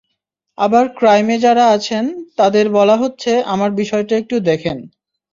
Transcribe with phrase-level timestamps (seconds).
[0.57, 2.05] আবার ক্রাইমে যাঁরা আছেন,
[2.37, 4.77] তাঁদের বলা হচ্ছে আমার বিষয়টা একটু দেখেন।